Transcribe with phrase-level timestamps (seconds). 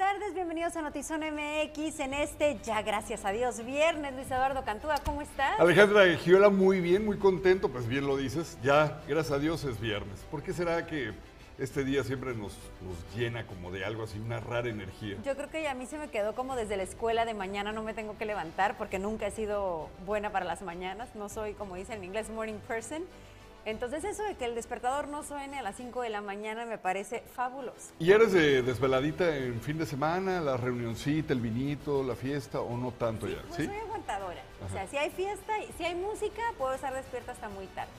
[0.00, 4.14] tardes, bienvenidos a Notizón MX en este, ya gracias a Dios, viernes.
[4.14, 5.60] Luis Eduardo Cantúa, ¿cómo estás?
[5.60, 9.78] Alejandra Giola, muy bien, muy contento, pues bien lo dices, ya gracias a Dios es
[9.78, 10.24] viernes.
[10.30, 11.12] ¿Por qué será que
[11.58, 15.18] este día siempre nos, nos llena como de algo así, una rara energía?
[15.22, 17.82] Yo creo que a mí se me quedó como desde la escuela de mañana no
[17.82, 21.76] me tengo que levantar porque nunca he sido buena para las mañanas, no soy como
[21.76, 23.02] dicen en inglés morning person.
[23.70, 26.76] Entonces eso de que el despertador no suene a las 5 de la mañana me
[26.76, 27.92] parece fabuloso.
[28.00, 32.76] ¿Y eres de desveladita en fin de semana, la reunioncita, el vinito, la fiesta o
[32.76, 33.40] no tanto ya?
[33.48, 34.42] Pues soy aguantadora.
[34.66, 37.92] O sea, si hay fiesta, si hay música, puedo estar despierta hasta muy tarde.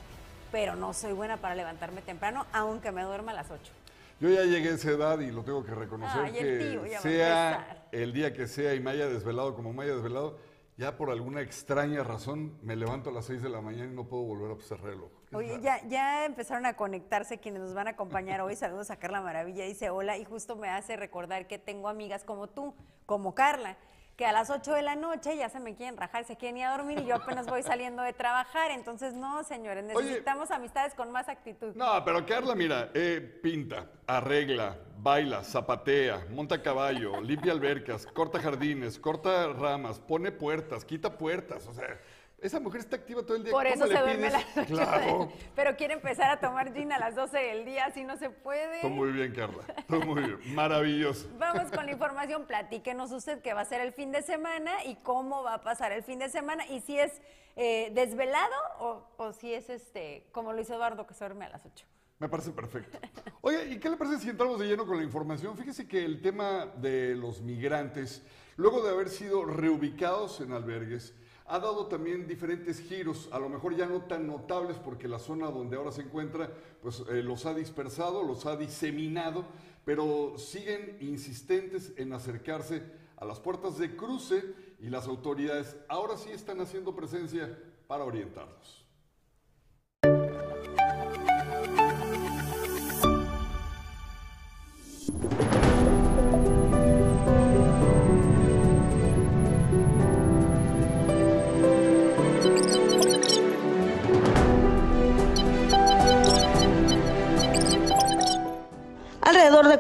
[0.52, 3.72] Pero no soy buena para levantarme temprano, aunque me duerma a las 8.
[4.20, 7.02] Yo ya llegué a esa edad y lo tengo que reconocer el tío que a
[7.02, 10.38] sea el día que sea y me haya desvelado como me haya desvelado,
[10.78, 14.08] ya por alguna extraña razón me levanto a las 6 de la mañana y no
[14.08, 15.12] puedo volver a ojo.
[15.28, 18.56] Es Oye, ya, ya empezaron a conectarse quienes nos van a acompañar hoy.
[18.56, 22.48] Saludos a Carla Maravilla, dice hola, y justo me hace recordar que tengo amigas como
[22.48, 22.74] tú,
[23.06, 23.78] como Carla,
[24.16, 26.66] que a las 8 de la noche ya se me quieren rajar, se quieren ir
[26.66, 28.72] a dormir y yo apenas voy saliendo de trabajar.
[28.72, 30.06] Entonces, no, señores, Oye.
[30.06, 31.74] necesitamos amistades con más actitud.
[31.76, 38.40] No, pero Carla, mira, eh, pinta, arregla, baila, zapatea, monta a caballo, limpia albercas, corta
[38.40, 41.66] jardines, corta ramas, pone puertas, quita puertas.
[41.68, 42.00] O sea,
[42.42, 43.52] esa mujer está activa todo el día.
[43.52, 44.66] Por ¿Cómo eso se duerme a las 8.
[44.68, 45.32] Claro.
[45.56, 48.82] Pero quiere empezar a tomar gin a las 12 del día, así no se puede.
[48.82, 49.64] Tú muy bien, Carla.
[49.88, 50.56] Tú muy bien.
[50.56, 51.30] Maravilloso.
[51.38, 54.96] Vamos con la información, platíquenos usted qué va a ser el fin de semana y
[54.96, 57.22] cómo va a pasar el fin de semana y si es
[57.56, 61.66] eh, desvelado o, o si es este como Luis Eduardo que se duerme a las
[61.66, 61.86] 8.
[62.18, 63.00] Me parece perfecto.
[63.42, 65.58] Oye, ¿y qué le parece si entramos de lleno con la información?
[65.58, 68.24] Fíjese que el tema de los migrantes,
[68.58, 73.76] luego de haber sido reubicados en albergues, ha dado también diferentes giros, a lo mejor
[73.76, 76.50] ya no tan notables porque la zona donde ahora se encuentra,
[76.82, 79.46] pues eh, los ha dispersado, los ha diseminado,
[79.84, 82.84] pero siguen insistentes en acercarse
[83.18, 88.86] a las puertas de cruce y las autoridades ahora sí están haciendo presencia para orientarlos.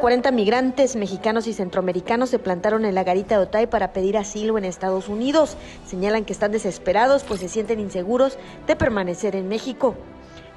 [0.01, 4.57] 40 migrantes mexicanos y centroamericanos se plantaron en la garita de Otay para pedir asilo
[4.57, 5.57] en Estados Unidos.
[5.85, 9.93] Señalan que están desesperados pues se sienten inseguros de permanecer en México.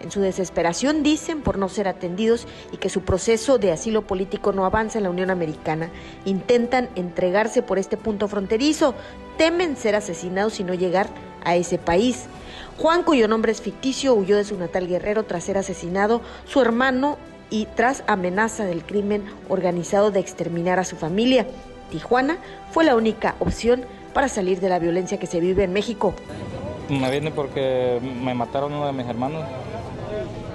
[0.00, 4.54] En su desesperación dicen por no ser atendidos y que su proceso de asilo político
[4.54, 5.90] no avanza en la Unión Americana.
[6.24, 8.94] Intentan entregarse por este punto fronterizo.
[9.36, 11.08] Temen ser asesinados y no llegar
[11.44, 12.24] a ese país.
[12.78, 16.22] Juan, cuyo nombre es ficticio, huyó de su natal guerrero tras ser asesinado.
[16.46, 17.18] Su hermano
[17.50, 21.46] y tras amenaza del crimen organizado de exterminar a su familia.
[21.90, 22.38] Tijuana
[22.70, 26.14] fue la única opción para salir de la violencia que se vive en México.
[26.88, 29.44] Me vine porque me mataron uno de mis hermanos.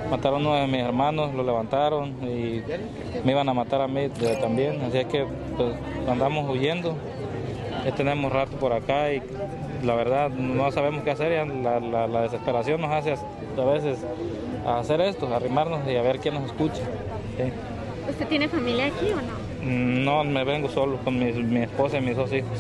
[0.10, 2.64] Mataron uno de mis hermanos, lo levantaron y
[3.24, 4.10] me iban a matar a mí
[4.42, 4.82] también.
[4.82, 5.26] Así es que
[5.56, 5.76] pues,
[6.08, 6.96] andamos huyendo.
[7.86, 9.22] Ya tenemos rato por acá y
[9.84, 11.48] la verdad no sabemos qué hacer.
[11.48, 14.00] la desesperación nos hace a veces
[14.78, 16.82] hacer esto, arrimarnos y a ver quién nos escucha.
[17.38, 17.52] Sí.
[18.10, 19.50] ¿Usted tiene familia aquí o no?
[19.62, 22.58] No me vengo solo con mi, mi esposa y mis dos hijos.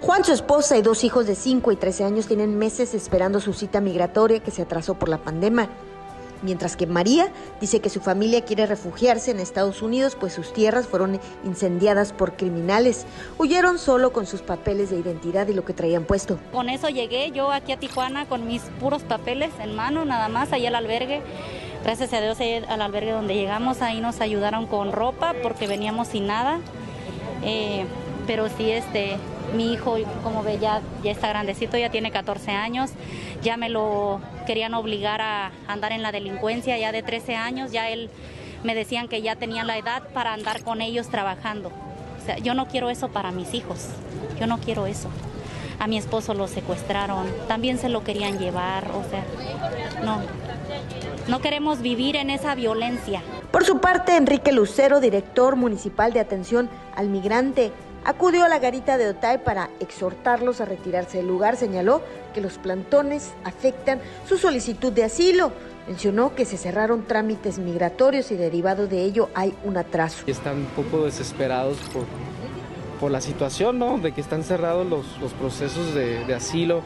[0.00, 3.52] Juan, su esposa y dos hijos de 5 y 13 años tienen meses esperando su
[3.52, 5.68] cita migratoria que se atrasó por la pandemia.
[6.42, 10.86] Mientras que María dice que su familia quiere refugiarse en Estados Unidos, pues sus tierras
[10.86, 13.06] fueron incendiadas por criminales.
[13.38, 16.38] Huyeron solo con sus papeles de identidad y lo que traían puesto.
[16.52, 20.52] Con eso llegué yo aquí a Tijuana con mis puros papeles en mano, nada más,
[20.52, 21.22] ahí al albergue.
[21.84, 22.38] Gracias a Dios,
[22.68, 26.60] al albergue donde llegamos, ahí nos ayudaron con ropa porque veníamos sin nada.
[27.44, 27.84] Eh,
[28.26, 29.16] pero sí, este,
[29.54, 32.90] mi hijo, como ve, ya, ya está grandecito, ya tiene 14 años.
[33.42, 37.72] Ya me lo querían obligar a andar en la delincuencia ya de 13 años.
[37.72, 38.10] Ya él
[38.64, 41.70] me decían que ya tenía la edad para andar con ellos trabajando.
[42.20, 43.88] O sea, yo no quiero eso para mis hijos.
[44.38, 45.08] Yo no quiero eso.
[45.78, 49.24] A mi esposo lo secuestraron, también se lo querían llevar, o sea,
[50.04, 50.20] no.
[51.26, 53.22] No queremos vivir en esa violencia.
[53.50, 57.72] Por su parte, Enrique Lucero, director municipal de atención al migrante,
[58.04, 61.56] acudió a la garita de Otay para exhortarlos a retirarse del lugar.
[61.56, 62.02] Señaló
[62.34, 65.52] que los plantones afectan su solicitud de asilo.
[65.86, 70.24] Mencionó que se cerraron trámites migratorios y derivado de ello hay un atraso.
[70.26, 72.04] Están un poco desesperados por,
[73.00, 73.98] por la situación, ¿no?
[73.98, 76.82] De que están cerrados los, los procesos de, asilo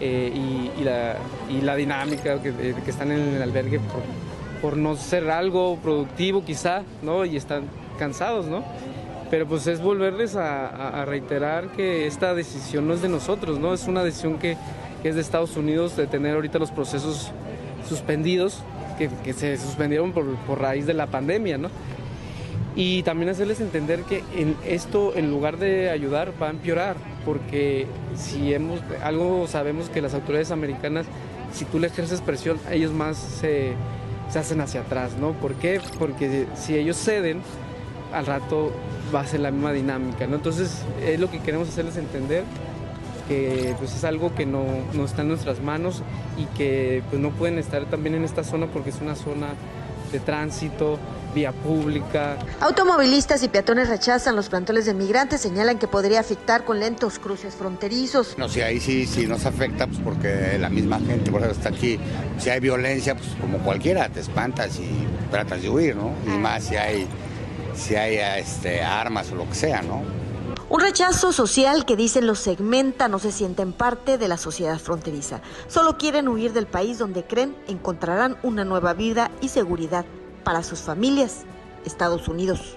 [0.00, 0.32] eh,
[0.76, 1.16] y, la,
[1.48, 4.02] y la dinámica que, que están en el albergue por,
[4.60, 7.24] por no ser algo productivo quizá, ¿no?
[7.24, 7.64] Y están
[7.98, 8.64] cansados, ¿no?
[9.34, 13.74] Pero pues es volverles a, a reiterar que esta decisión no es de nosotros, ¿no?
[13.74, 14.56] Es una decisión que,
[15.02, 17.32] que es de Estados Unidos de tener ahorita los procesos
[17.88, 18.62] suspendidos,
[18.96, 21.68] que, que se suspendieron por, por raíz de la pandemia, ¿no?
[22.76, 26.94] y también hacerles entender que en esto en lugar de ayudar va a empeorar
[27.24, 31.06] porque si hemos algo sabemos que las autoridades americanas
[31.52, 33.74] si tú le ejerces presión ellos más se,
[34.28, 35.80] se hacen hacia atrás no ¿por qué?
[36.00, 37.42] porque si ellos ceden
[38.14, 38.72] al rato
[39.14, 42.44] va a ser la misma dinámica no entonces es lo que queremos hacerles entender
[43.28, 46.02] que pues es algo que no, no está en nuestras manos
[46.36, 49.48] y que pues no pueden estar también en esta zona porque es una zona
[50.12, 50.98] de tránsito,
[51.34, 52.36] vía pública.
[52.60, 57.54] Automovilistas y peatones rechazan los plantones de migrantes, señalan que podría afectar con lentos cruces
[57.54, 58.38] fronterizos.
[58.38, 61.70] No, si ahí sí, sí nos afecta, pues porque la misma gente, por ejemplo, está
[61.70, 61.98] aquí.
[62.38, 64.88] Si hay violencia, pues como cualquiera, te espantas y
[65.30, 66.12] tratas de huir, ¿no?
[66.26, 67.08] Y más si hay,
[67.74, 70.02] si hay este, armas o lo que sea, ¿no?
[70.68, 75.40] Un rechazo social que dicen los segmenta, no se sienten parte de la sociedad fronteriza.
[75.68, 80.06] Solo quieren huir del país donde creen encontrarán una nueva vida y seguridad
[80.42, 81.44] para sus familias,
[81.84, 82.76] Estados Unidos.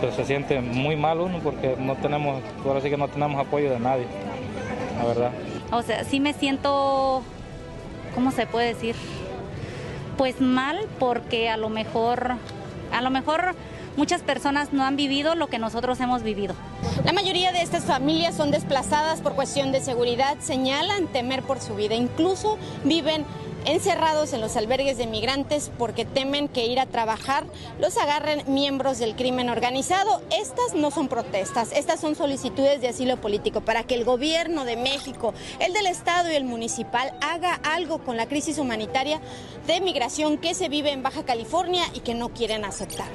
[0.00, 3.70] Pero se siente muy mal uno porque no tenemos, ahora sí que no tenemos apoyo
[3.70, 4.06] de nadie,
[4.98, 5.30] la verdad.
[5.72, 7.22] O sea, sí me siento,
[8.14, 8.94] ¿cómo se puede decir?
[10.18, 12.34] Pues mal porque a lo mejor,
[12.92, 13.54] a lo mejor
[13.96, 16.54] muchas personas no han vivido lo que nosotros hemos vivido.
[17.04, 21.74] La mayoría de estas familias son desplazadas por cuestión de seguridad, señalan temer por su
[21.74, 23.24] vida, incluso viven
[23.66, 27.44] encerrados en los albergues de migrantes porque temen que ir a trabajar
[27.78, 30.22] los agarren miembros del crimen organizado.
[30.30, 34.76] Estas no son protestas, estas son solicitudes de asilo político para que el gobierno de
[34.76, 39.20] México, el del Estado y el municipal haga algo con la crisis humanitaria
[39.66, 43.08] de migración que se vive en Baja California y que no quieren aceptar.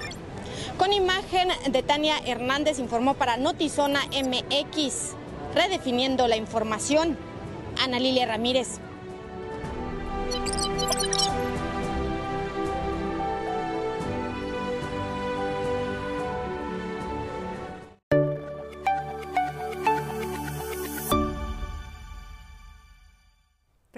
[0.80, 5.14] Con imagen de Tania Hernández informó para Notizona MX,
[5.54, 7.18] redefiniendo la información,
[7.84, 8.80] Ana Lilia Ramírez.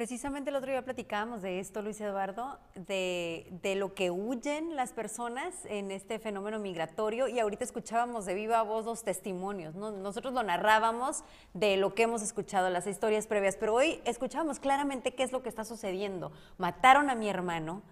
[0.02, 4.94] Precisamente el otro día platicábamos de esto, Luis Eduardo, de, de, lo que huyen las
[4.94, 9.92] personas en este fenómeno migratorio y ahorita escuchábamos de viva voz los testimonios, ¿no?
[9.92, 15.14] nosotros lo narrábamos de lo que hemos escuchado, las historias previas, pero hoy escuchábamos claramente
[15.14, 16.32] qué es lo que está sucediendo.
[16.58, 17.84] Mataron a mi hermano,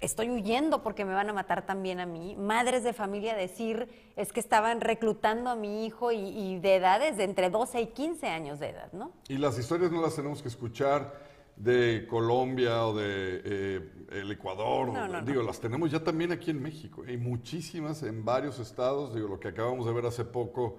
[0.00, 2.36] estoy huyendo porque me van a matar también a mí.
[2.36, 7.16] Madres de familia decir es que estaban reclutando a mi hijo y, y, de edades
[7.16, 9.12] de entre 12 y 15 años de edad, ¿no?
[9.28, 11.25] Y las historias no las tenemos que escuchar
[11.56, 15.46] de Colombia o de eh, el Ecuador, No, no, digo, no.
[15.48, 17.02] las tenemos ya también aquí en México.
[17.06, 20.78] Hay muchísimas en varios estados, digo, lo que acabamos de ver hace poco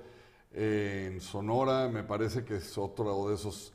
[0.53, 3.73] eh, en Sonora, me parece que es otro de esos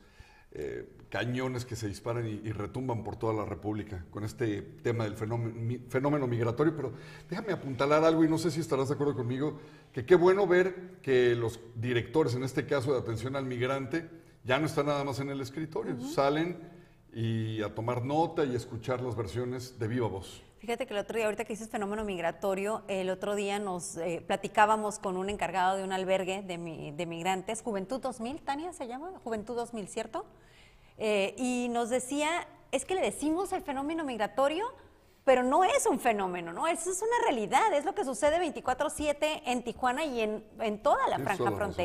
[0.53, 5.05] eh, cañones que se disparan y, y retumban por toda la República con este tema
[5.05, 6.75] del fenómeno, mi- fenómeno migratorio.
[6.77, 6.93] Pero
[7.29, 9.59] déjame apuntalar algo y no sé si estarás de acuerdo conmigo,
[9.93, 14.09] que qué bueno ver que los directores, en este caso de atención al migrante,
[14.45, 16.72] ya no están nada más en el escritorio, salen
[17.13, 20.43] y a tomar nota y escuchar las versiones de viva voz.
[20.59, 24.23] Fíjate que el otro día, ahorita que dices fenómeno migratorio, el otro día nos eh,
[24.25, 28.87] platicábamos con un encargado de un albergue de, mi- de migrantes, Juventud 2000, Tania se
[28.87, 30.25] llama, Juventud 2000, ¿cierto?
[30.99, 34.65] Eh, y nos decía, es que le decimos el fenómeno migratorio,
[35.25, 36.67] pero no es un fenómeno, ¿no?
[36.69, 40.99] Eso es una realidad, es lo que sucede 24/7 en Tijuana y en, en toda
[41.09, 41.77] la Tienes franja toda la razón.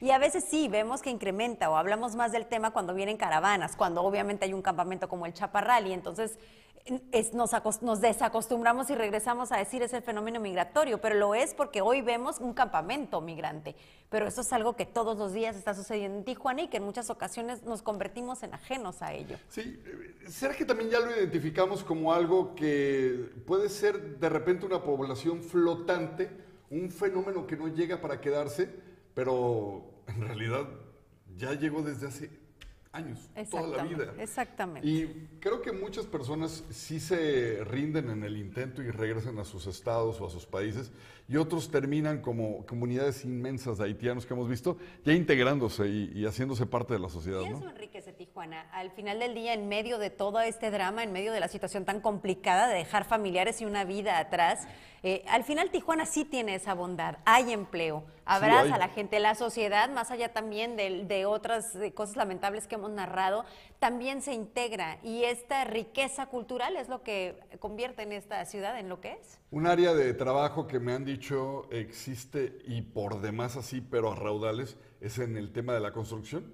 [0.00, 3.76] Y a veces sí, vemos que incrementa o hablamos más del tema cuando vienen caravanas,
[3.76, 6.38] cuando obviamente hay un campamento como el Chaparral y entonces
[7.12, 7.52] es- nos,
[7.82, 12.00] nos desacostumbramos y regresamos a decir es el fenómeno migratorio, pero lo es porque hoy
[12.00, 13.76] vemos un campamento migrante.
[14.08, 16.84] Pero eso es algo que todos los días está sucediendo en Tijuana y que en
[16.84, 19.36] muchas ocasiones nos convertimos en ajenos a ello.
[19.50, 19.78] Sí,
[20.28, 25.42] ¿será que también ya lo identificamos como algo que puede ser de repente una población
[25.42, 26.30] flotante,
[26.70, 28.70] un fenómeno que no llega para quedarse,
[29.14, 30.68] pero en realidad
[31.36, 32.30] ya llegó desde hace
[32.92, 34.14] años, toda la vida?
[34.18, 34.86] exactamente.
[34.88, 39.66] Y creo que muchas personas sí se rinden en el intento y regresan a sus
[39.66, 40.90] estados o a sus países,
[41.30, 46.26] y otros terminan como comunidades inmensas de haitianos que hemos visto, ya integrándose y, y
[46.26, 47.58] haciéndose parte de la sociedad, Y ¿no?
[47.58, 48.62] eso enriquece Tijuana.
[48.72, 51.84] Al final del día, en medio de todo este drama, en medio de la situación
[51.84, 54.66] tan complicada de dejar familiares y una vida atrás,
[55.02, 57.18] eh, al final Tijuana sí tiene esa bondad.
[57.24, 59.18] Hay empleo, abraza a la gente.
[59.20, 63.44] La sociedad, más allá también de, de otras cosas lamentables que hemos narrado,
[63.78, 68.90] también se integra y esta riqueza cultural es lo que convierte en esta ciudad en
[68.90, 69.38] lo que es.
[69.50, 71.19] Un área de trabajo que me han dicho
[71.70, 76.44] existe y por demás así, pero a raudales, es en el tema de la construcción.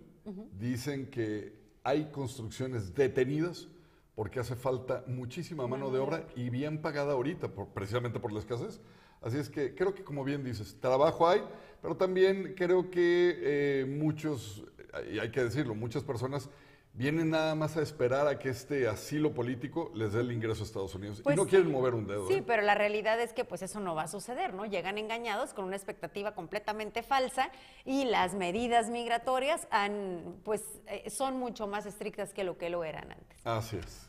[0.59, 1.55] Dicen que
[1.85, 3.69] hay construcciones detenidas
[4.17, 8.41] porque hace falta muchísima mano de obra y bien pagada ahorita, por- precisamente por la
[8.41, 8.81] escasez.
[9.21, 11.43] Así es que creo que, como bien dices, trabajo hay,
[11.81, 14.65] pero también creo que eh, muchos,
[15.13, 16.49] y hay que decirlo, muchas personas
[16.97, 20.67] vienen nada más a esperar a que este asilo político les dé el ingreso a
[20.67, 21.51] Estados Unidos Pues y no sí.
[21.51, 22.27] quieren mover un dedo.
[22.27, 22.45] Sí, ¿eh?
[22.47, 24.65] pero la realidad es que pues eso no va a suceder, ¿no?
[24.65, 27.51] Llegan engañados con una expectativa completamente falsa
[27.85, 32.83] y las medidas migratorias han, pues, eh, son mucho más estrictas que lo que lo
[32.83, 33.47] eran antes.
[33.47, 34.09] Así es.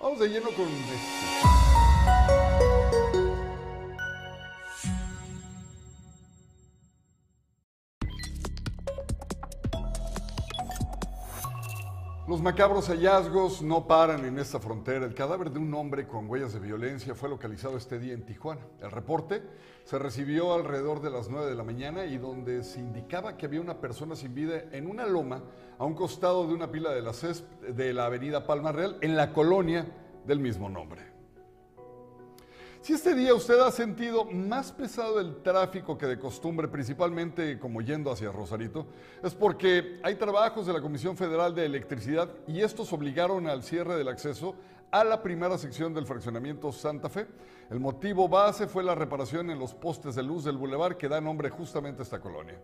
[0.00, 0.66] Vamos de lleno con
[12.26, 15.04] Los macabros hallazgos no paran en esta frontera.
[15.04, 18.62] El cadáver de un hombre con huellas de violencia fue localizado este día en Tijuana.
[18.80, 19.42] El reporte
[19.84, 23.60] se recibió alrededor de las 9 de la mañana y donde se indicaba que había
[23.60, 25.42] una persona sin vida en una loma
[25.78, 27.12] a un costado de una pila de la,
[27.68, 29.86] de la avenida Palma Real en la colonia
[30.26, 31.13] del mismo nombre.
[32.84, 37.80] Si este día usted ha sentido más pesado el tráfico que de costumbre, principalmente como
[37.80, 38.86] yendo hacia Rosarito,
[39.22, 43.96] es porque hay trabajos de la Comisión Federal de Electricidad y estos obligaron al cierre
[43.96, 44.54] del acceso
[44.90, 47.26] a la primera sección del fraccionamiento Santa Fe.
[47.70, 51.22] El motivo base fue la reparación en los postes de luz del bulevar que da
[51.22, 52.60] nombre justamente a esta colonia.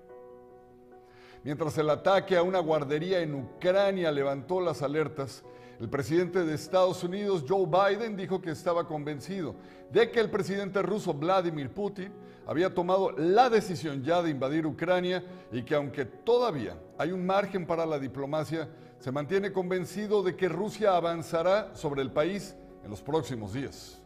[1.44, 5.42] Mientras el ataque a una guardería en Ucrania levantó las alertas,
[5.80, 9.54] el presidente de Estados Unidos, Joe Biden, dijo que estaba convencido
[9.90, 12.12] de que el presidente ruso Vladimir Putin
[12.46, 17.66] había tomado la decisión ya de invadir Ucrania y que aunque todavía hay un margen
[17.66, 18.68] para la diplomacia,
[18.98, 24.02] se mantiene convencido de que Rusia avanzará sobre el país en los próximos días.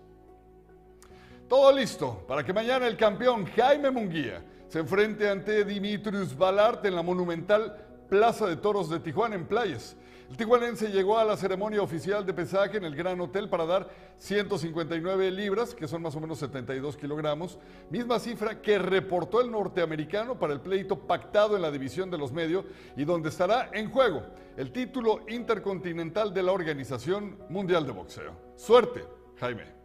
[1.49, 6.95] Todo listo para que mañana el campeón Jaime Munguía se enfrente ante Dimitrius Balart en
[6.95, 9.97] la monumental Plaza de Toros de Tijuana en Playas.
[10.31, 13.89] El tijuanense llegó a la ceremonia oficial de pesaje en el Gran Hotel para dar
[14.19, 17.59] 159 libras, que son más o menos 72 kilogramos,
[17.91, 22.33] misma cifra que reportó el norteamericano para el pleito pactado en la división de los
[22.33, 22.65] medios
[22.97, 24.23] y donde estará en juego
[24.57, 28.33] el título intercontinental de la Organización Mundial de Boxeo.
[28.57, 29.05] Suerte,
[29.37, 29.84] Jaime.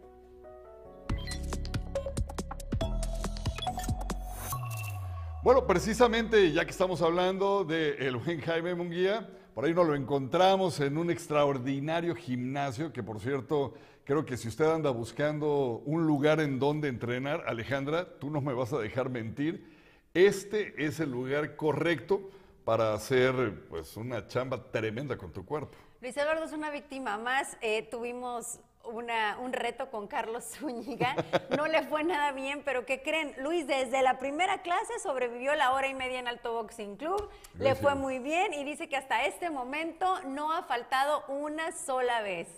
[5.42, 9.94] Bueno, precisamente ya que estamos hablando de el buen Jaime Munguía, por ahí nos lo
[9.94, 13.72] encontramos en un extraordinario gimnasio, que por cierto,
[14.04, 18.52] creo que si usted anda buscando un lugar en donde entrenar, Alejandra, tú no me
[18.52, 19.66] vas a dejar mentir,
[20.12, 22.30] este es el lugar correcto
[22.66, 25.78] para hacer pues una chamba tremenda con tu cuerpo.
[26.02, 27.56] Luis Eduardo es una víctima más.
[27.62, 31.14] Eh, tuvimos una- un reto con Carlos Zúñiga.
[31.56, 33.34] No le fue nada bien, pero ¿qué creen?
[33.38, 37.30] Luis desde la primera clase sobrevivió la hora y media en Alto Boxing Club.
[37.58, 42.20] Le fue muy bien y dice que hasta este momento no ha faltado una sola
[42.22, 42.48] vez.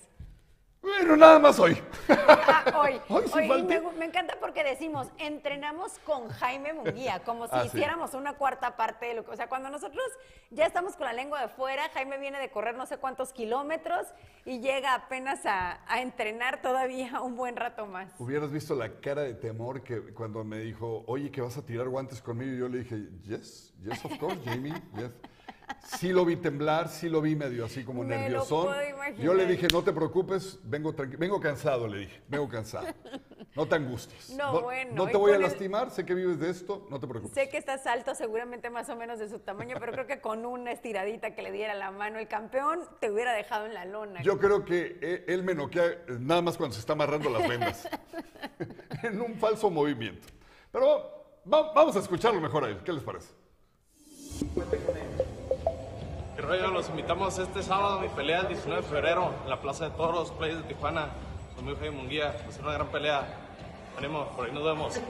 [0.82, 1.80] Bueno, nada más hoy.
[2.08, 7.52] Ah, hoy, Hoy sí hoy, me, encanta porque decimos, entrenamos con Jaime Munguía, como si
[7.54, 7.68] Ah, sí.
[7.68, 10.04] hiciéramos una cuarta parte de lo que, o sea, cuando nosotros
[10.50, 14.08] ya estamos con la lengua de fuera, Jaime viene de correr no sé cuántos kilómetros
[14.44, 18.10] y llega apenas a, a entrenar todavía un buen rato más.
[18.18, 21.88] Hubieras visto la cara de temor que cuando me dijo, oye, que vas a tirar
[21.88, 25.12] guantes conmigo, y yo le dije, yes, yes, of course, Jamie, yes.
[25.98, 28.66] Sí lo vi temblar, sí lo vi medio así como Me lo nerviosón.
[28.66, 29.20] puedo imaginar.
[29.24, 32.86] Yo le dije, no te preocupes, vengo, vengo cansado, le dije, vengo cansado.
[33.54, 34.30] No te angusties.
[34.30, 36.98] No, bueno, No te voy a con el- lastimar, sé que vives de esto, no
[36.98, 37.34] te preocupes.
[37.34, 40.46] Sé que estás alto, seguramente más o menos de su tamaño, pero creo que con
[40.46, 44.22] una estiradita que le diera la mano el campeón, te hubiera dejado en la lona.
[44.22, 47.46] Yo creo que eh, él me noquea eh, nada más cuando se está amarrando las
[47.46, 47.88] vendas.
[49.02, 50.28] en un falso movimiento.
[50.70, 52.78] Pero va- vamos a escucharlo mejor a él.
[52.84, 53.28] ¿Qué les parece?
[56.42, 59.96] Los invitamos este sábado a mi pelea el 19 de febrero en la Plaza de
[59.96, 61.08] Toros, Playas de Tijuana.
[61.54, 62.34] Con mi Jaime Munguía.
[62.44, 63.24] Va a ser una gran pelea.
[63.96, 65.00] Ánimo, por ahí nos vemos.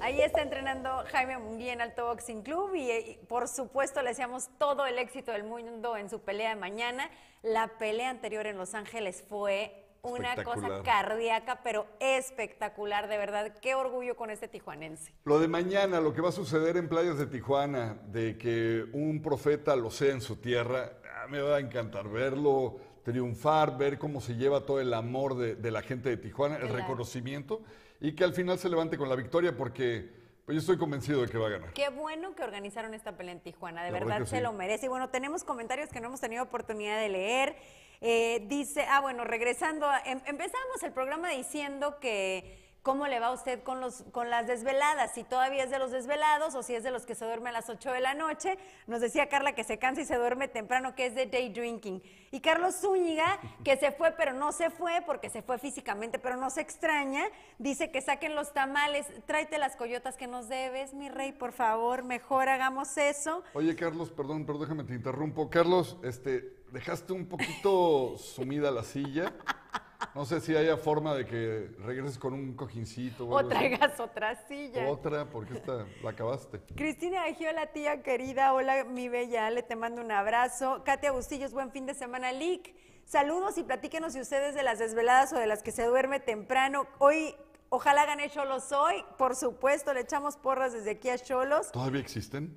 [0.00, 4.48] Ahí está entrenando Jaime Munguía en Alto Boxing Club y, eh, por supuesto le deseamos
[4.58, 7.10] todo el éxito del mundo en su pelea de mañana.
[7.42, 13.52] La pelea anterior en Los Ángeles fue una cosa cardíaca, pero espectacular, de verdad.
[13.60, 15.12] Qué orgullo con este tijuanense.
[15.24, 19.22] Lo de mañana, lo que va a suceder en playas de Tijuana, de que un
[19.22, 20.92] profeta lo sea en su tierra,
[21.28, 25.70] me va a encantar verlo triunfar, ver cómo se lleva todo el amor de, de
[25.70, 26.76] la gente de Tijuana, el Claro.
[26.76, 27.62] reconocimiento
[28.00, 30.10] y que al final se levante con la victoria porque
[30.44, 31.72] pues, yo estoy convencido de que va a ganar.
[31.72, 34.42] Qué bueno que organizaron esta pelea en Tijuana, de La verdad se sí.
[34.42, 34.86] lo merece.
[34.86, 37.56] Y bueno, tenemos comentarios que no hemos tenido oportunidad de leer.
[38.00, 43.32] Eh, dice, ah, bueno, regresando, em- empezamos el programa diciendo que cómo le va a
[43.32, 46.82] usted con, los, con las desveladas, si todavía es de los desvelados o si es
[46.82, 48.56] de los que se duerme a las 8 de la noche.
[48.86, 52.00] Nos decía Carla que se cansa y se duerme temprano, que es de day drinking.
[52.30, 56.36] Y Carlos Zúñiga, que se fue pero no se fue, porque se fue físicamente pero
[56.36, 57.24] no se extraña,
[57.58, 62.04] dice que saquen los tamales, tráete las coyotas que nos debes, mi rey, por favor,
[62.04, 63.42] mejor hagamos eso.
[63.52, 65.50] Oye, Carlos, perdón, pero déjame te interrumpo.
[65.50, 69.32] Carlos, este, dejaste un poquito sumida la silla.
[70.14, 73.58] No sé si haya forma de que regreses con un cojincito o, O algo así.
[73.58, 74.88] traigas otra silla.
[74.88, 76.60] Otra, porque esta la acabaste.
[76.76, 80.82] Cristina Agiola, tía querida, hola mi bella Ale, te mando un abrazo.
[80.84, 82.74] Katia Bustillos, buen fin de semana, Lick.
[83.04, 86.86] Saludos y platíquenos si ustedes de las desveladas o de las que se duerme temprano.
[86.98, 87.34] Hoy,
[87.68, 91.72] ojalá gane Cholos hoy, por supuesto, le echamos porras desde aquí a Cholos.
[91.72, 92.56] ¿Todavía existen?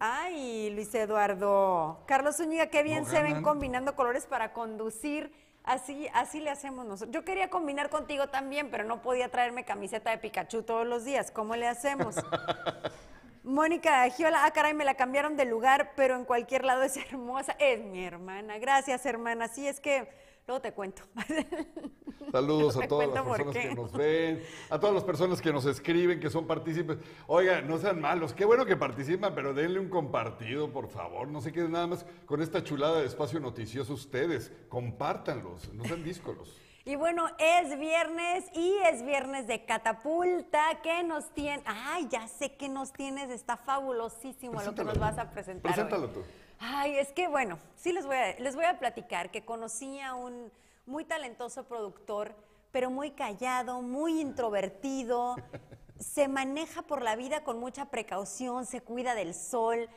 [0.00, 2.02] Ay, Luis Eduardo.
[2.06, 5.32] Carlos Zúñiga, qué bien No se ven combinando colores para conducir.
[5.64, 7.14] Así, así le hacemos nosotros.
[7.14, 11.30] Yo quería combinar contigo también, pero no podía traerme camiseta de Pikachu todos los días.
[11.30, 12.16] ¿Cómo le hacemos?
[13.44, 17.52] Mónica Giola, ah, caray, me la cambiaron de lugar, pero en cualquier lado es hermosa.
[17.58, 18.58] Es mi hermana.
[18.58, 19.48] Gracias, hermana.
[19.48, 20.08] Sí, es que
[20.46, 21.02] luego te cuento.
[22.30, 25.66] Saludos No a todas las personas que nos ven, a todas las personas que nos
[25.66, 26.98] escriben, que son partícipes.
[27.26, 31.28] Oiga, no sean malos, qué bueno que participan, pero denle un compartido, por favor.
[31.28, 34.52] No se queden nada más con esta chulada de espacio noticioso ustedes.
[34.68, 36.58] Compártanlos, no sean díscolos.
[36.84, 40.80] Y bueno, es viernes y es viernes de catapulta.
[40.82, 41.62] ¿Qué nos tiene?
[41.66, 43.30] Ay, ya sé que nos tienes.
[43.30, 45.70] Está fabulosísimo lo que nos vas a presentar.
[45.70, 45.74] hoy.
[45.74, 46.22] Preséntalo tú.
[46.58, 50.14] Ay, es que bueno, sí les voy a, les voy a platicar que conocí a
[50.14, 50.50] un
[50.86, 52.34] muy talentoso productor,
[52.72, 55.36] pero muy callado, muy introvertido.
[56.00, 59.88] se maneja por la vida con mucha precaución, se cuida del sol.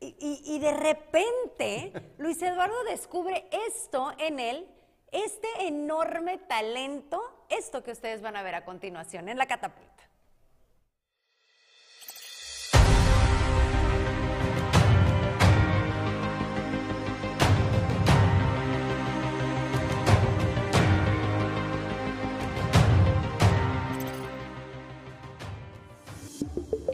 [0.00, 4.66] Y, y- y de repente, Luis Eduardo descubre esto en él,
[5.24, 9.94] este enorme talento, esto que ustedes van a ver a continuación en la catapulta.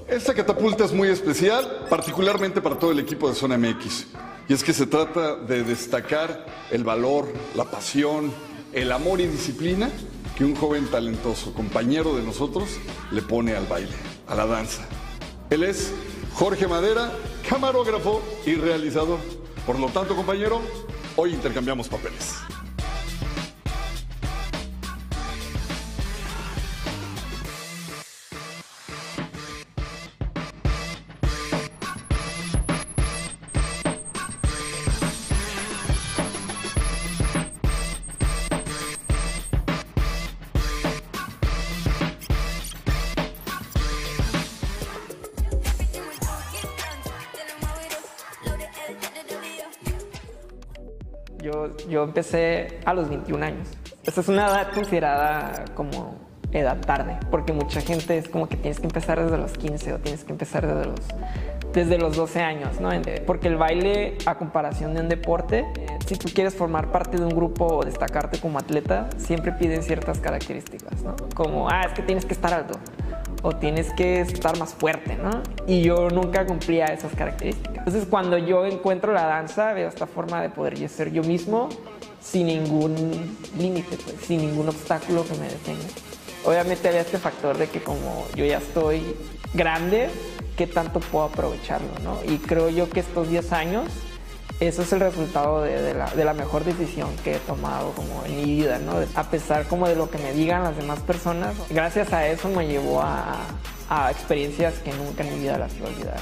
[0.08, 4.08] Esta catapulta es muy especial, particularmente para todo el equipo de Zona MX.
[4.48, 8.33] Y es que se trata de destacar el valor, la pasión,
[8.72, 9.90] el amor y disciplina
[10.37, 12.68] que un joven talentoso, compañero de nosotros,
[13.11, 13.94] le pone al baile,
[14.26, 14.83] a la danza.
[15.50, 15.92] Él es
[16.35, 17.12] Jorge Madera,
[17.48, 19.18] camarógrafo y realizador.
[19.66, 20.61] Por lo tanto, compañero,
[21.16, 22.37] hoy intercambiamos papeles.
[51.92, 53.68] Yo empecé a los 21 años.
[54.02, 56.16] Esta es una edad considerada como
[56.50, 59.98] edad tarde, porque mucha gente es como que tienes que empezar desde los 15 o
[59.98, 61.00] tienes que empezar desde los,
[61.72, 62.90] desde los 12 años, ¿no?
[63.26, 67.24] Porque el baile, a comparación de un deporte, eh, si tú quieres formar parte de
[67.24, 71.14] un grupo o destacarte como atleta, siempre piden ciertas características, ¿no?
[71.35, 72.78] Como, ah, es que tienes que estar alto
[73.42, 75.42] o tienes que estar más fuerte, ¿no?
[75.66, 77.78] Y yo nunca cumplía esas características.
[77.78, 81.68] Entonces, cuando yo encuentro la danza, veo esta forma de poder yo ser yo mismo
[82.20, 85.88] sin ningún límite, pues, sin ningún obstáculo que me detenga.
[86.44, 89.02] Obviamente había este factor de que como yo ya estoy
[89.55, 90.09] grande,
[90.57, 92.18] ¿qué tanto puedo aprovecharlo, no?
[92.33, 93.85] Y creo yo que estos 10 años,
[94.66, 98.25] eso es el resultado de, de la, de la mejor decisión que he tomado como
[98.25, 98.94] en mi vida, ¿no?
[99.14, 102.66] A pesar como de lo que me digan las demás personas, gracias a eso me
[102.66, 103.38] llevó a,
[103.88, 106.20] a experiencias que nunca en mi vida las voy a olvidar.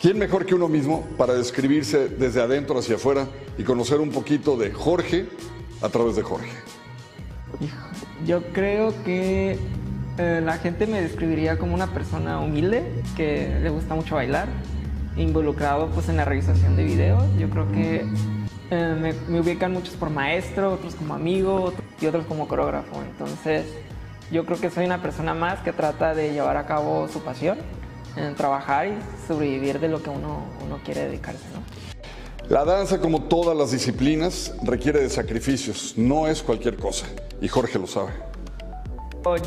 [0.00, 4.56] ¿Quién mejor que uno mismo para describirse desde adentro hacia afuera y conocer un poquito
[4.56, 5.26] de Jorge
[5.80, 6.50] a través de Jorge?
[8.26, 9.58] Yo creo que
[10.18, 12.82] eh, la gente me describiría como una persona humilde,
[13.16, 14.48] que le gusta mucho bailar,
[15.16, 17.22] involucrado pues en la realización de videos.
[17.38, 18.06] Yo creo que
[18.70, 23.02] eh, me, me ubican muchos por maestro, otros como amigo y otros como coreógrafo.
[23.02, 23.66] Entonces
[24.30, 27.58] yo creo que soy una persona más que trata de llevar a cabo su pasión,
[28.16, 28.94] en trabajar y
[29.26, 31.44] sobrevivir de lo que uno, uno quiere dedicarse.
[31.52, 32.48] ¿no?
[32.48, 37.06] La danza, como todas las disciplinas, requiere de sacrificios, no es cualquier cosa,
[37.40, 38.12] y Jorge lo sabe.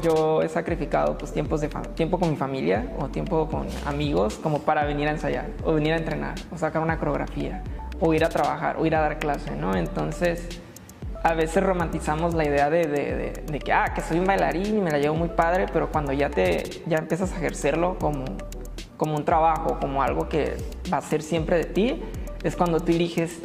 [0.02, 4.60] Yo he sacrificado pues, tiempos de tiempo con mi familia o tiempo con amigos como
[4.60, 7.64] para venir a ensayar o venir a entrenar o sacar una coreografía
[8.00, 9.76] o ir a trabajar o ir a dar clase, ¿no?
[9.76, 10.50] Entonces,
[11.24, 14.90] a veces romantizamos la idea de, de, que, ah, que soy un bailarín y me
[14.90, 18.26] la llevo muy padre, pero cuando ya, te, ya empiezas a ejercerlo como,
[18.98, 20.58] como un trabajo, como algo que
[20.92, 22.04] va a ser siempre de ti,
[22.44, 23.40] es cuando tú eliges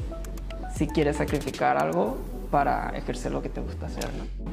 [0.74, 2.18] si quieres sacrificar algo
[2.52, 4.04] para ejercer lo que te gusta hacer.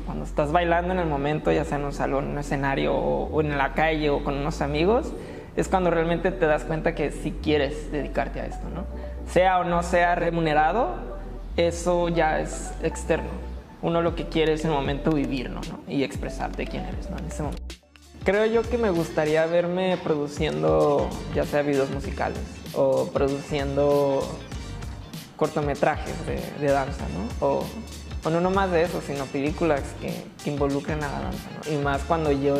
[0.05, 3.41] Cuando estás bailando en el momento, ya sea en un salón, en un escenario o,
[3.41, 5.13] en la calle o con unos amigos,
[5.57, 8.85] es cuando realmente te das cuenta que si quieres dedicarte a esto, ¿no?
[9.29, 10.95] Sea o no sea remunerado,
[11.57, 13.29] eso ya es externo.
[13.81, 15.79] Uno lo que quiere es en el momento vivirlo ¿no?
[15.87, 17.17] y expresarte quién eres ¿no?
[17.17, 17.63] en ese momento.
[18.23, 22.39] Creo yo que me gustaría verme produciendo ya sea videos musicales
[22.73, 24.21] o produciendo
[25.39, 27.47] cortometrajes de, danza, ¿no?
[27.47, 27.65] O,
[28.25, 30.13] o, no nomás de eso, sino películas que,
[30.49, 31.73] involucren a la danza, ¿no?
[31.73, 32.55] Y más cuando yo,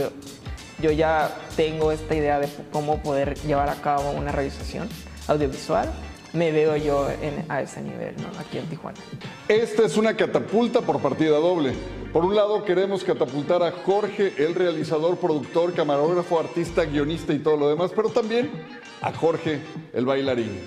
[0.82, 4.88] yo ya tengo esta idea de cómo poder llevar a cabo una realización
[5.28, 5.92] audiovisual,
[6.34, 7.08] me veo yo
[7.50, 8.28] a ese nivel, ¿no?
[8.39, 9.00] Aquí en Tijuana.
[9.48, 11.74] Esta es una catapulta por partida doble.
[12.13, 17.58] Por un lado, queremos catapultar a Jorge, el realizador, productor, camarógrafo, artista, guionista y todo
[17.58, 18.52] lo demás, pero también
[19.02, 19.60] a Jorge,
[19.94, 20.62] el bailarín.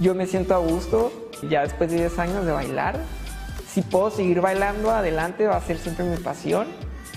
[0.00, 1.12] Yo me siento a gusto,
[1.48, 2.98] ya después de 10 años de bailar.
[3.68, 6.66] Si puedo seguir bailando adelante, va a ser siempre mi pasión.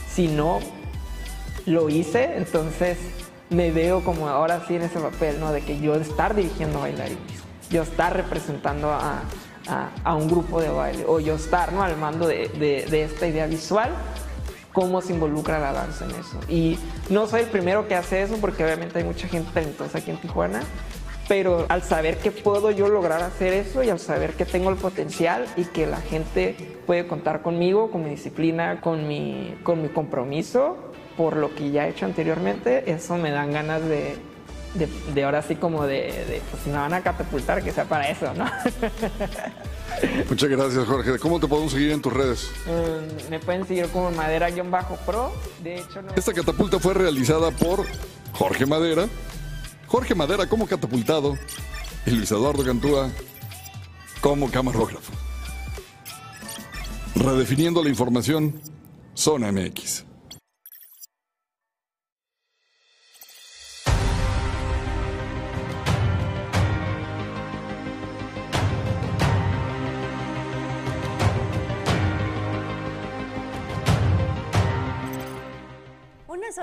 [0.10, 0.60] Si no,
[1.66, 2.98] lo hice, entonces
[3.50, 5.52] me veo como ahora sí en ese papel, ¿no?
[5.52, 9.22] De que yo estar dirigiendo bailarines, yo estar representando a,
[10.04, 11.84] a, un grupo de baile, o yo estar, ¿no?
[11.84, 12.50] Al mando de,
[12.90, 13.92] de, esta idea visual
[14.74, 16.40] cómo se involucra la danza en eso.
[16.50, 20.10] Y no soy el primero que hace eso porque obviamente hay mucha gente talentosa aquí
[20.10, 20.62] en Tijuana,
[21.28, 24.76] pero al saber que puedo yo lograr hacer eso y al saber que tengo el
[24.76, 26.56] potencial y que la gente
[26.86, 30.78] puede contar conmigo, con mi disciplina, con mi, con mi compromiso
[31.18, 34.16] por lo que ya he hecho anteriormente, eso me dan ganas de,
[35.14, 38.34] de, ahora sí como de, pues si me van a catapultar, que sea para eso,
[38.34, 38.46] ¿no?
[40.30, 41.20] Muchas gracias, Jorge.
[41.20, 42.50] ¿Cómo te podemos seguir en tus redes?
[42.66, 45.32] Mm, me pueden seguir como Madera-Pro.
[45.62, 47.86] De hecho, Esta catapulta fue realizada por
[48.34, 49.06] Jorge Madera.
[49.94, 51.38] Jorge Madera como catapultado
[52.08, 53.12] y Luis Eduardo Cantúa
[54.22, 55.14] como camarógrafo.
[57.14, 58.60] Redefiniendo la información,
[59.14, 60.13] Zona MX.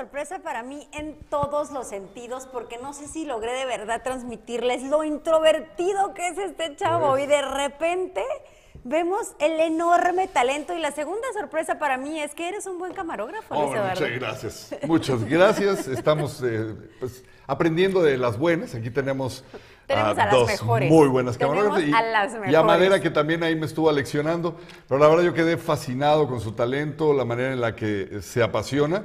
[0.01, 4.83] Sorpresa para mí en todos los sentidos, porque no sé si logré de verdad transmitirles
[4.85, 7.19] lo introvertido que es este chavo.
[7.19, 8.25] Y de repente
[8.83, 10.75] vemos el enorme talento.
[10.75, 14.77] Y la segunda sorpresa para mí es que eres un buen camarógrafo, oh, Muchas gracias.
[14.87, 15.87] Muchas gracias.
[15.87, 18.75] Estamos eh, pues, aprendiendo de las buenas.
[18.75, 19.45] Aquí tenemos.
[19.87, 20.89] Tenemos a, dos mejores.
[20.89, 21.83] Muy buenas camarógrafas.
[21.83, 21.91] Y,
[22.51, 24.57] y, a Madera, que también ahí me estuvo leccionando.
[24.89, 28.43] Pero la verdad, yo quedé fascinado con su talento, la manera en la que se
[28.43, 29.05] apasiona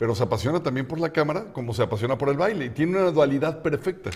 [0.00, 2.96] pero se apasiona también por la cámara como se apasiona por el baile y tiene
[2.96, 4.08] una dualidad perfecta.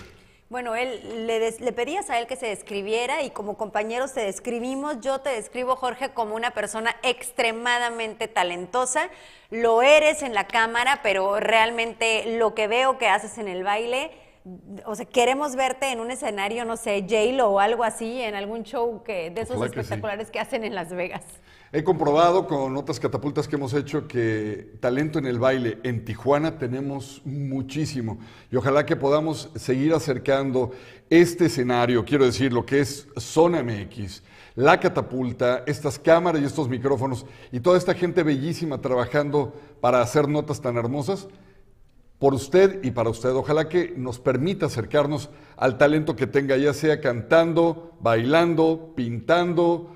[0.49, 4.99] Bueno, él le, pedías a él que se describiera y como compañeros te describimos.
[5.01, 9.09] Yo te describo, Jorge, como una persona extremadamente talentosa.
[9.51, 14.09] Lo eres en la cámara, pero realmente lo que veo que haces en el baile,
[14.85, 18.63] o sea, queremos verte en un escenario, no sé, J-Lo o algo así, en algún
[18.63, 21.25] show que, de esos espectaculares que hacen en Las Vegas.
[21.77, 26.57] He comprobado con otras catapultas que hemos hecho que talento en el baile en Tijuana
[26.57, 28.17] tenemos muchísimo
[28.49, 30.71] y ojalá que podamos seguir acercando
[31.09, 34.23] este escenario, quiero decir, lo que es Zona MX,
[34.55, 40.29] la catapulta, estas cámaras y estos micrófonos y toda esta gente bellísima trabajando para hacer
[40.29, 41.27] notas tan hermosas
[42.19, 43.31] por usted y para usted.
[43.31, 49.94] Ojalá que nos permita acercarnos al talento que tenga, ya sea cantando, bailando, pintando,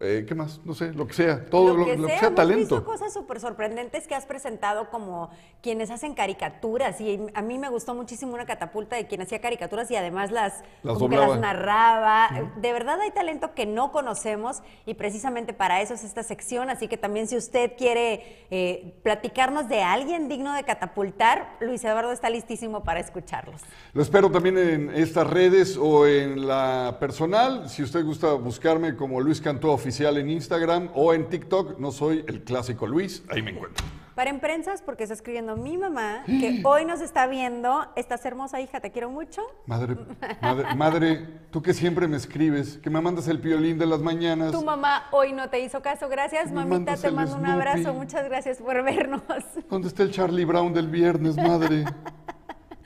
[0.00, 0.60] eh, ¿Qué más?
[0.64, 2.76] No sé, lo que sea, todo lo, que, sea, Hemos talento.
[2.76, 5.28] Visto cosas súper sorprendentes que has presentado como
[5.60, 9.90] quienes hacen caricaturas y a mí me gustó muchísimo una catapulta de quien hacía caricaturas
[9.90, 11.00] y además las, las,
[11.40, 12.28] narraba.
[12.60, 16.86] De verdad hay talento que no conocemos y precisamente para eso es esta sección, así
[16.86, 22.30] que también si usted quiere eh, platicarnos de alguien digno de catapultar, Luis Eduardo está
[22.30, 23.62] listísimo para escucharlos.
[23.94, 29.20] Lo espero también en estas redes o en la personal, si usted gusta buscarme como
[29.20, 31.78] Luis Cantó oficial en Instagram o en TikTok.
[31.78, 33.86] No soy el clásico Luis, ahí me encuentro.
[34.14, 37.86] Paren prensas porque está escribiendo mi mamá, que hoy nos está viendo.
[37.96, 39.40] Estás hermosa, hija, te quiero mucho.
[39.64, 39.96] Madre,
[40.42, 44.52] madre, madre, tú que siempre me escribes, que me mandas el piolín de las mañanas.
[44.52, 46.06] Tu mamá hoy no te hizo caso.
[46.10, 46.94] Gracias, mamita.
[46.98, 47.94] Te mando un abrazo.
[47.94, 49.22] Muchas gracias por vernos.
[49.70, 51.86] ¿Dónde está el Charlie Brown del viernes, madre?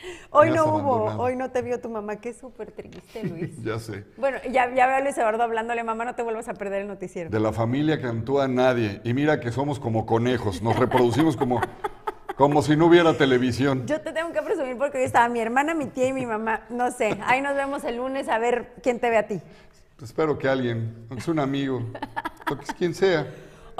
[0.31, 2.17] Hoy no hubo, hoy no te vio tu mamá.
[2.17, 3.63] Qué súper triste, Luis.
[3.63, 4.05] ya sé.
[4.17, 6.89] Bueno, ya, ya veo a Luis Eduardo hablándole, mamá, no te vuelvas a perder el
[6.89, 7.31] noticiero.
[7.31, 9.01] De la familia que actúa nadie.
[9.05, 11.61] Y mira que somos como conejos, nos reproducimos como,
[12.37, 13.87] como si no hubiera televisión.
[13.87, 16.63] Yo te tengo que presumir porque hoy estaba mi hermana, mi tía y mi mamá.
[16.71, 19.41] No sé, ahí nos vemos el lunes a ver quién te ve a ti.
[20.03, 21.81] Espero que alguien, aunque sea un amigo,
[22.51, 23.27] o quien sea.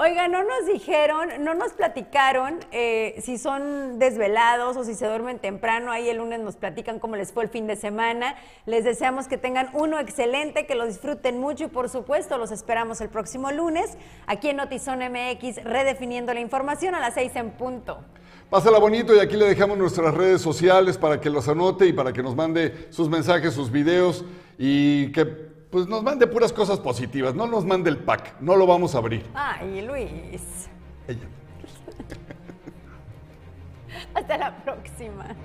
[0.03, 5.39] Oiga, no nos dijeron, no nos platicaron eh, si son desvelados o si se duermen
[5.39, 5.93] temprano.
[5.93, 8.35] Ahí el lunes nos platican cómo les fue el fin de semana.
[8.65, 12.99] Les deseamos que tengan uno excelente, que lo disfruten mucho y por supuesto los esperamos
[12.99, 17.99] el próximo lunes aquí en Notizón MX, redefiniendo la información a las seis en punto.
[18.49, 22.11] Pásala bonito y aquí le dejamos nuestras redes sociales para que los anote y para
[22.11, 24.25] que nos mande sus mensajes, sus videos
[24.57, 27.33] y que pues nos mande puras cosas positivas.
[27.33, 29.25] No nos mande el pack, no lo vamos a abrir.
[29.33, 30.69] Ay, Luis.
[31.07, 31.27] Ella.
[34.13, 35.35] Hasta la próxima.